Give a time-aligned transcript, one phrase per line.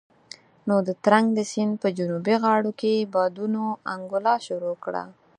[0.67, 3.63] نو د ترنک د سيند په جنوبي غاړو کې بادونو
[3.93, 5.03] انګولا شروع کړه.